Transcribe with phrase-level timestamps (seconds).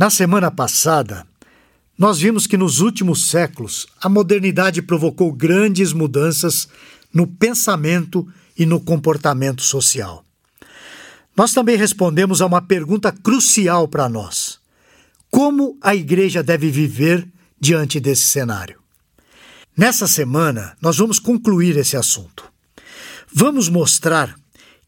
[0.00, 1.26] Na semana passada,
[1.98, 6.70] nós vimos que nos últimos séculos a modernidade provocou grandes mudanças
[7.12, 8.26] no pensamento
[8.58, 10.24] e no comportamento social.
[11.36, 14.58] Nós também respondemos a uma pergunta crucial para nós:
[15.30, 17.28] como a igreja deve viver
[17.60, 18.80] diante desse cenário?
[19.76, 22.50] Nessa semana, nós vamos concluir esse assunto.
[23.30, 24.34] Vamos mostrar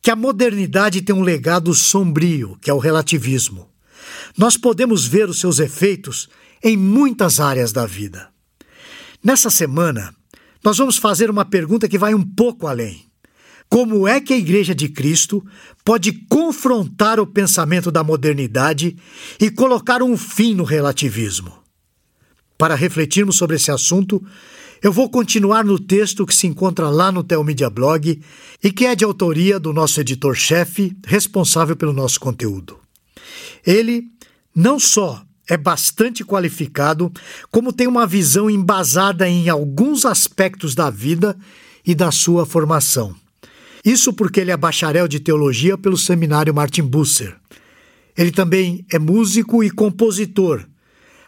[0.00, 3.71] que a modernidade tem um legado sombrio, que é o relativismo.
[4.36, 6.28] Nós podemos ver os seus efeitos
[6.62, 8.28] em muitas áreas da vida.
[9.22, 10.14] Nessa semana,
[10.64, 13.04] nós vamos fazer uma pergunta que vai um pouco além.
[13.68, 15.42] Como é que a Igreja de Cristo
[15.84, 18.96] pode confrontar o pensamento da modernidade
[19.40, 21.62] e colocar um fim no relativismo?
[22.58, 24.22] Para refletirmos sobre esse assunto,
[24.82, 28.20] eu vou continuar no texto que se encontra lá no Telmedia Blog
[28.62, 32.81] e que é de autoria do nosso editor-chefe, responsável pelo nosso conteúdo.
[33.66, 34.10] Ele
[34.54, 37.12] não só é bastante qualificado,
[37.50, 41.36] como tem uma visão embasada em alguns aspectos da vida
[41.84, 43.14] e da sua formação.
[43.84, 47.36] Isso porque ele é bacharel de teologia pelo seminário Martin Busser.
[48.16, 50.64] Ele também é músico e compositor.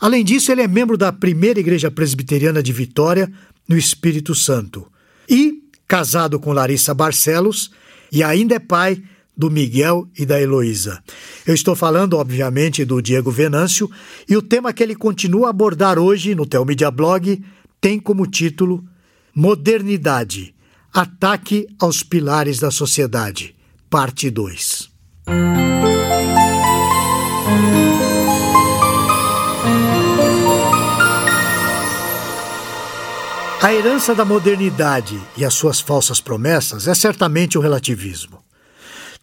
[0.00, 3.30] Além disso, ele é membro da primeira igreja presbiteriana de Vitória,
[3.68, 4.90] no Espírito Santo.
[5.28, 7.70] E, casado com Larissa Barcelos,
[8.10, 9.02] e ainda é pai
[9.38, 11.00] do Miguel e da Heloísa.
[11.46, 13.88] Eu estou falando, obviamente, do Diego Venâncio,
[14.28, 17.40] e o tema que ele continua a abordar hoje no Telmídia Blog
[17.80, 18.84] tem como título
[19.32, 20.52] Modernidade
[20.92, 23.54] Ataque aos Pilares da Sociedade,
[23.88, 24.90] Parte 2.
[33.60, 38.47] A herança da modernidade e as suas falsas promessas é certamente o relativismo.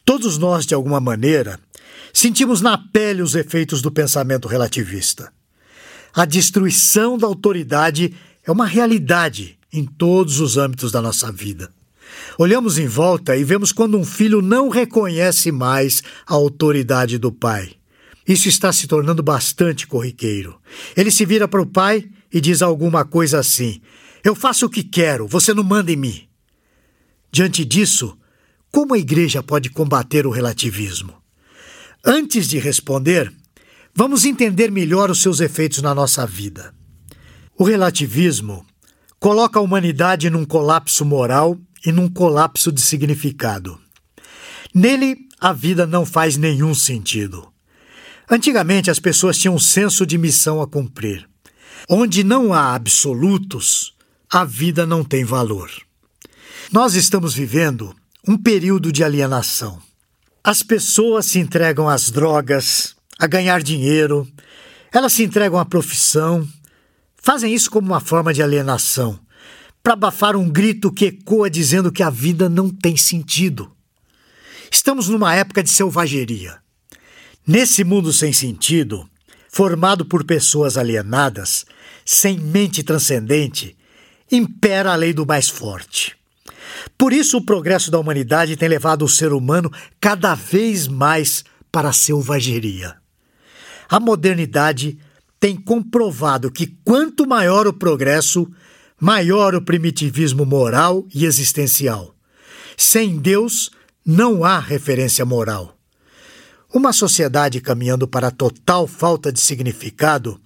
[0.05, 1.59] Todos nós, de alguma maneira,
[2.13, 5.33] sentimos na pele os efeitos do pensamento relativista.
[6.13, 8.13] A destruição da autoridade
[8.45, 11.73] é uma realidade em todos os âmbitos da nossa vida.
[12.37, 17.73] Olhamos em volta e vemos quando um filho não reconhece mais a autoridade do pai.
[18.27, 20.59] Isso está se tornando bastante corriqueiro.
[20.95, 23.81] Ele se vira para o pai e diz alguma coisa assim:
[24.23, 26.27] Eu faço o que quero, você não manda em mim.
[27.31, 28.17] Diante disso,
[28.75, 31.13] como a igreja pode combater o relativismo?
[32.03, 33.31] Antes de responder,
[33.95, 36.73] vamos entender melhor os seus efeitos na nossa vida.
[37.57, 38.65] O relativismo
[39.17, 43.79] coloca a humanidade num colapso moral e num colapso de significado.
[44.73, 47.47] Nele, a vida não faz nenhum sentido.
[48.29, 51.25] Antigamente, as pessoas tinham um senso de missão a cumprir.
[51.89, 53.93] Onde não há absolutos,
[54.29, 55.71] a vida não tem valor.
[56.73, 57.95] Nós estamos vivendo
[58.27, 59.79] um período de alienação.
[60.43, 64.27] As pessoas se entregam às drogas, a ganhar dinheiro,
[64.91, 66.47] elas se entregam à profissão,
[67.15, 69.19] fazem isso como uma forma de alienação,
[69.83, 73.71] para abafar um grito que ecoa dizendo que a vida não tem sentido.
[74.71, 76.57] Estamos numa época de selvageria.
[77.45, 79.07] Nesse mundo sem sentido,
[79.51, 81.63] formado por pessoas alienadas,
[82.03, 83.77] sem mente transcendente,
[84.31, 86.17] impera a lei do mais forte.
[86.97, 91.89] Por isso, o progresso da humanidade tem levado o ser humano cada vez mais para
[91.89, 92.95] a selvageria.
[93.89, 94.97] A modernidade
[95.39, 98.49] tem comprovado que quanto maior o progresso,
[98.99, 102.15] maior o primitivismo moral e existencial.
[102.77, 103.69] Sem Deus,
[104.05, 105.77] não há referência moral.
[106.73, 110.41] Uma sociedade caminhando para a total falta de significado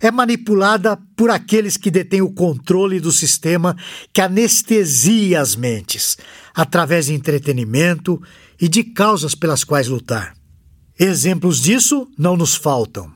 [0.00, 3.76] é manipulada por aqueles que detêm o controle do sistema
[4.12, 6.16] que anestesia as mentes,
[6.54, 8.20] através de entretenimento
[8.60, 10.34] e de causas pelas quais lutar.
[10.98, 13.12] Exemplos disso não nos faltam.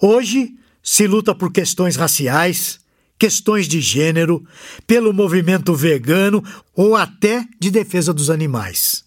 [0.00, 2.78] Hoje se luta por questões raciais,
[3.18, 4.44] questões de gênero,
[4.86, 6.42] pelo movimento vegano
[6.74, 9.04] ou até de defesa dos animais.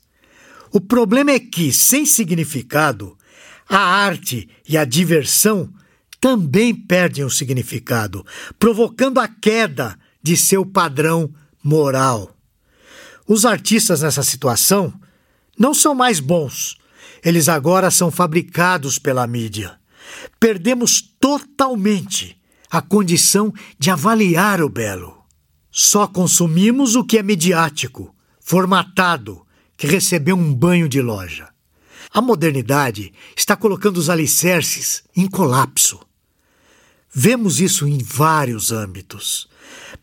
[0.72, 3.18] O problema é que, sem significado,
[3.68, 5.72] a arte e a diversão
[6.22, 8.24] também perdem o significado,
[8.60, 11.34] provocando a queda de seu padrão
[11.64, 12.38] moral.
[13.28, 14.94] Os artistas nessa situação
[15.58, 16.78] não são mais bons,
[17.24, 19.80] eles agora são fabricados pela mídia.
[20.40, 22.40] Perdemos totalmente
[22.70, 25.18] a condição de avaliar o belo.
[25.72, 29.46] Só consumimos o que é midiático, formatado,
[29.76, 31.50] que recebeu um banho de loja.
[32.14, 36.00] A modernidade está colocando os alicerces em colapso.
[37.14, 39.48] Vemos isso em vários âmbitos.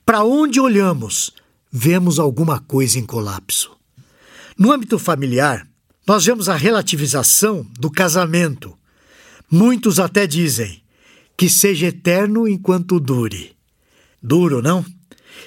[0.04, 1.32] Para onde olhamos,
[1.70, 3.76] vemos alguma coisa em colapso.
[4.56, 5.66] No âmbito familiar,
[6.06, 8.78] nós vemos a relativização do casamento,
[9.50, 10.82] Muitos até dizem
[11.34, 13.56] que seja eterno enquanto dure.
[14.22, 14.84] Duro, não?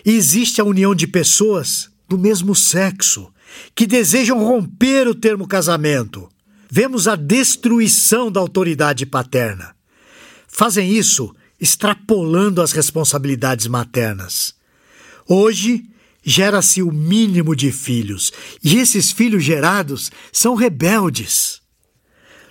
[0.03, 3.31] existe a união de pessoas do mesmo sexo
[3.75, 6.27] que desejam romper o termo casamento.
[6.69, 9.75] Vemos a destruição da autoridade paterna.
[10.47, 14.55] Fazem isso extrapolando as responsabilidades maternas.
[15.27, 15.85] Hoje,
[16.23, 18.31] gera-se o mínimo de filhos,
[18.63, 21.61] e esses filhos gerados são rebeldes.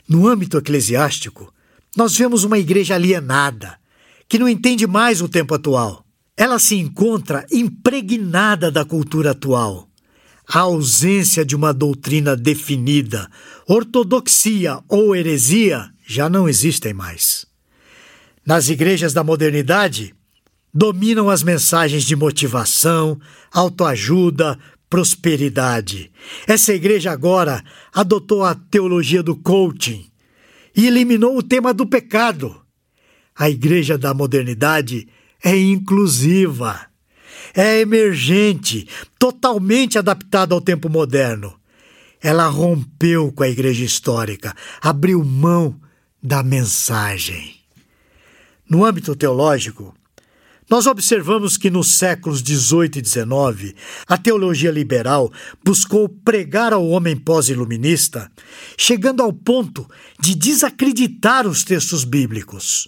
[0.08, 1.52] No âmbito eclesiástico,
[1.96, 3.78] nós vemos uma igreja alienada,
[4.28, 6.04] que não entende mais o tempo atual.
[6.36, 9.88] Ela se encontra impregnada da cultura atual.
[10.46, 13.28] A ausência de uma doutrina definida,
[13.66, 17.49] ortodoxia ou heresia já não existem mais.
[18.44, 20.14] Nas igrejas da modernidade,
[20.72, 23.20] dominam as mensagens de motivação,
[23.52, 24.58] autoajuda,
[24.88, 26.10] prosperidade.
[26.46, 30.06] Essa igreja agora adotou a teologia do coaching
[30.76, 32.60] e eliminou o tema do pecado.
[33.36, 35.08] A igreja da modernidade
[35.42, 36.80] é inclusiva,
[37.54, 38.88] é emergente,
[39.18, 41.54] totalmente adaptada ao tempo moderno.
[42.22, 45.80] Ela rompeu com a igreja histórica, abriu mão
[46.22, 47.59] da mensagem.
[48.70, 49.92] No âmbito teológico,
[50.70, 53.74] nós observamos que nos séculos XVIII e XIX,
[54.06, 55.32] a teologia liberal
[55.64, 58.30] buscou pregar ao homem pós-iluminista,
[58.78, 59.90] chegando ao ponto
[60.20, 62.86] de desacreditar os textos bíblicos.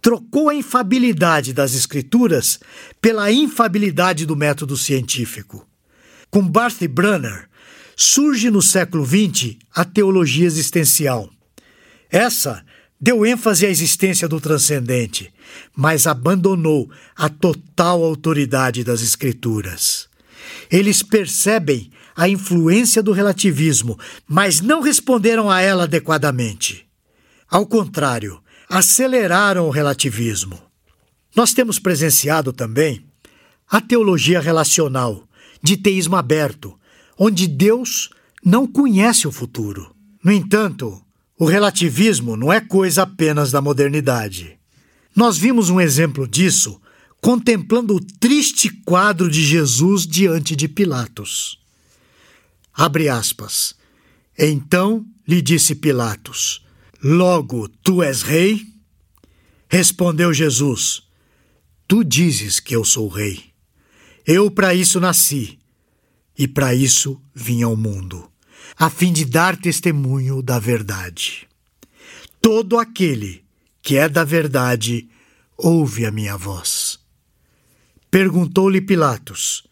[0.00, 2.58] Trocou a infabilidade das escrituras
[2.98, 5.68] pela infabilidade do método científico.
[6.30, 7.50] Com Barth Brunner,
[7.94, 11.28] surge no século XX a teologia existencial.
[12.10, 12.64] Essa
[13.00, 15.32] deu ênfase à existência do transcendente,
[15.76, 20.08] mas abandonou a total autoridade das Escrituras.
[20.70, 26.86] Eles percebem a influência do relativismo, mas não responderam a ela adequadamente.
[27.48, 30.58] Ao contrário, aceleraram o relativismo.
[31.36, 33.04] Nós temos presenciado também
[33.68, 35.28] a teologia relacional,
[35.62, 36.78] de teísmo aberto,
[37.18, 38.10] onde Deus
[38.44, 39.94] não conhece o futuro.
[40.22, 41.03] No entanto,
[41.38, 44.56] o relativismo não é coisa apenas da modernidade.
[45.14, 46.80] Nós vimos um exemplo disso
[47.20, 51.58] contemplando o triste quadro de Jesus diante de Pilatos.
[52.72, 53.74] Abre aspas.
[54.38, 56.64] Então lhe disse Pilatos:
[57.02, 58.64] Logo tu és rei?
[59.68, 61.02] Respondeu Jesus:
[61.88, 63.42] Tu dizes que eu sou rei.
[64.26, 65.58] Eu para isso nasci
[66.38, 68.33] e para isso vim ao mundo
[68.78, 71.48] a fim de dar testemunho da verdade.
[72.40, 73.44] Todo aquele
[73.82, 75.08] que é da verdade
[75.56, 76.98] ouve a minha voz.
[78.10, 79.64] Perguntou-lhe Pilatos: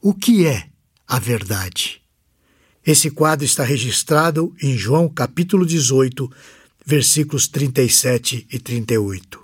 [0.00, 0.68] O que é
[1.06, 2.02] a verdade?
[2.86, 6.30] Esse quadro está registrado em João capítulo 18,
[6.84, 9.40] versículos 37 e 38.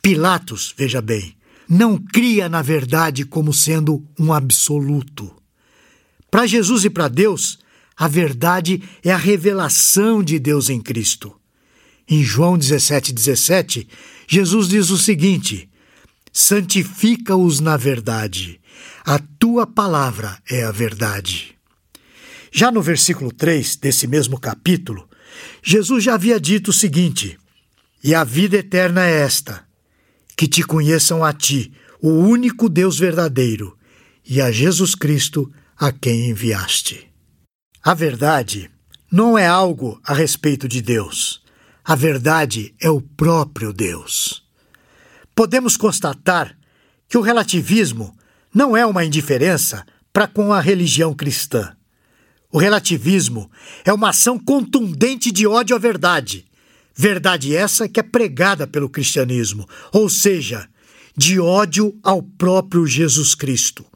[0.00, 1.36] Pilatos, veja bem,
[1.68, 5.34] não cria na verdade como sendo um absoluto.
[6.30, 7.58] Para Jesus e para Deus,
[7.96, 11.34] a verdade é a revelação de Deus em Cristo.
[12.06, 13.88] Em João 17,17, 17,
[14.28, 15.68] Jesus diz o seguinte:
[16.30, 18.60] Santifica-os na verdade,
[19.04, 21.56] a tua palavra é a verdade.
[22.52, 25.08] Já no versículo 3 desse mesmo capítulo,
[25.62, 27.38] Jesus já havia dito o seguinte:
[28.04, 29.66] E a vida eterna é esta,
[30.36, 33.76] que te conheçam a ti, o único Deus verdadeiro,
[34.24, 37.15] e a Jesus Cristo, a quem enviaste.
[37.86, 38.68] A verdade
[39.12, 41.40] não é algo a respeito de Deus.
[41.84, 44.42] A verdade é o próprio Deus.
[45.36, 46.58] Podemos constatar
[47.08, 48.12] que o relativismo
[48.52, 51.76] não é uma indiferença para com a religião cristã.
[52.50, 53.48] O relativismo
[53.84, 56.44] é uma ação contundente de ódio à verdade.
[56.92, 60.68] Verdade essa que é pregada pelo cristianismo, ou seja,
[61.16, 63.86] de ódio ao próprio Jesus Cristo.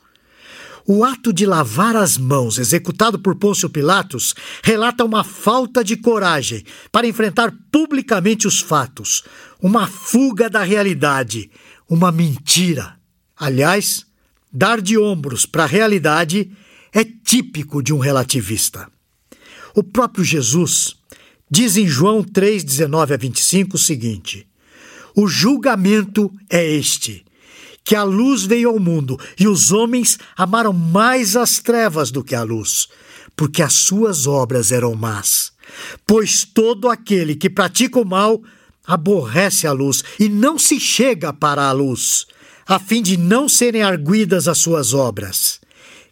[0.92, 6.64] O ato de lavar as mãos, executado por Pôncio Pilatos, relata uma falta de coragem
[6.90, 9.22] para enfrentar publicamente os fatos,
[9.62, 11.48] uma fuga da realidade,
[11.88, 12.96] uma mentira.
[13.36, 14.04] Aliás,
[14.52, 16.50] dar de ombros para a realidade
[16.92, 18.90] é típico de um relativista.
[19.76, 20.96] O próprio Jesus
[21.48, 24.44] diz em João 3, 19 a 25 o seguinte:
[25.14, 27.24] O julgamento é este
[27.90, 32.36] que a luz veio ao mundo e os homens amaram mais as trevas do que
[32.36, 32.86] a luz,
[33.34, 35.50] porque as suas obras eram más.
[36.06, 38.40] Pois todo aquele que pratica o mal
[38.86, 42.26] aborrece a luz e não se chega para a luz,
[42.64, 45.60] a fim de não serem arguidas as suas obras.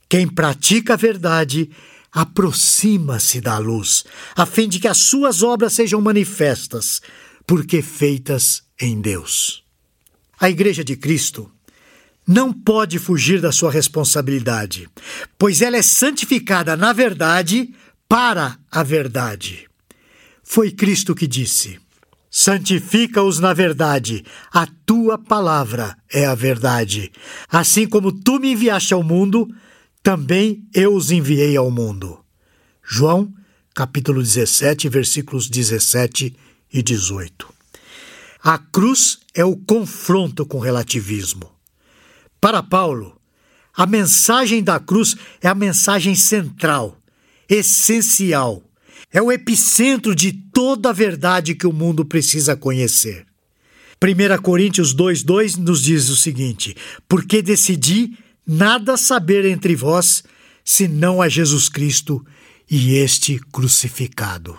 [0.08, 1.70] Quem pratica a verdade
[2.10, 4.04] aproxima-se da luz,
[4.34, 7.00] a fim de que as suas obras sejam manifestas,
[7.46, 9.62] porque feitas em Deus.
[10.40, 11.48] A Igreja de Cristo
[12.28, 14.86] não pode fugir da sua responsabilidade,
[15.38, 17.74] pois ela é santificada na verdade
[18.06, 19.66] para a verdade.
[20.44, 21.80] Foi Cristo que disse:
[22.30, 27.10] Santifica-os na verdade, a tua palavra é a verdade.
[27.48, 29.48] Assim como tu me enviaste ao mundo,
[30.02, 32.20] também eu os enviei ao mundo.
[32.82, 33.32] João,
[33.74, 36.36] capítulo 17, versículos 17
[36.72, 37.48] e 18.
[38.42, 41.57] A cruz é o confronto com o relativismo.
[42.40, 43.18] Para Paulo,
[43.76, 47.00] a mensagem da cruz é a mensagem central,
[47.48, 48.62] essencial.
[49.12, 53.26] É o epicentro de toda a verdade que o mundo precisa conhecer.
[54.02, 56.76] 1 Coríntios 2,2 nos diz o seguinte:
[57.08, 58.16] Porque decidi
[58.46, 60.22] nada saber entre vós,
[60.64, 62.24] senão a Jesus Cristo
[62.70, 64.58] e este crucificado.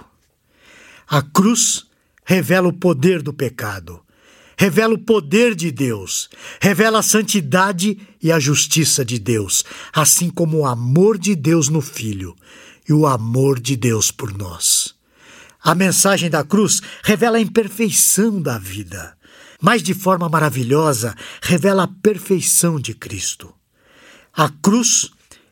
[1.07, 1.85] A cruz
[2.25, 4.01] revela o poder do pecado,
[4.59, 9.63] revela o poder de Deus, revela a santidade e a justiça de Deus,
[9.93, 12.35] assim como o amor de Deus no Filho
[12.87, 14.95] e o amor de Deus por nós.
[15.63, 19.15] A mensagem da cruz revela a imperfeição da vida,
[19.61, 23.53] mas de forma maravilhosa revela a perfeição de Cristo.
[24.33, 25.09] A cruz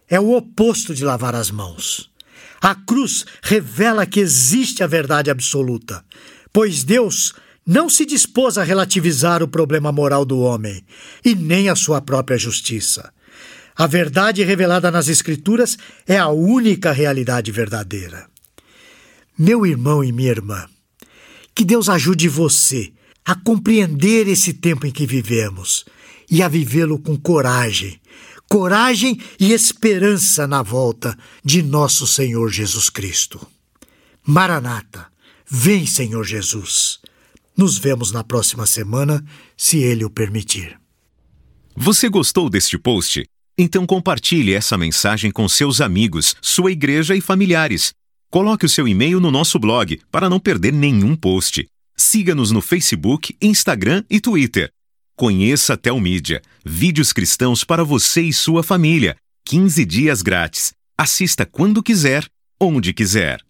[0.09, 2.11] é o oposto de lavar as mãos.
[2.59, 6.03] A cruz revela que existe a verdade absoluta,
[6.51, 7.33] pois Deus
[7.67, 10.81] não se dispôs a relativizar o problema moral do homem
[11.23, 13.11] e nem a sua própria justiça.
[13.75, 18.25] A verdade revelada nas Escrituras é a única realidade verdadeira.
[19.37, 20.65] Meu irmão e minha irmã,
[21.53, 22.93] que Deus ajude você
[23.25, 25.83] a compreender esse tempo em que vivemos
[26.31, 27.99] e a vivê-lo com coragem,
[28.49, 33.45] coragem e esperança na volta de nosso Senhor Jesus Cristo.
[34.25, 35.07] Maranata,
[35.45, 36.99] vem, Senhor Jesus.
[37.57, 39.25] Nos vemos na próxima semana,
[39.57, 40.79] se Ele o permitir.
[41.75, 43.25] Você gostou deste post?
[43.57, 47.93] Então compartilhe essa mensagem com seus amigos, sua igreja e familiares.
[48.29, 51.67] Coloque o seu e-mail no nosso blog para não perder nenhum post.
[51.95, 54.69] Siga-nos no Facebook, Instagram e Twitter.
[55.15, 59.17] Conheça a Telmídia, vídeos cristãos para você e sua família.
[59.45, 60.73] 15 dias grátis.
[60.95, 62.27] Assista quando quiser,
[62.61, 63.46] onde quiser.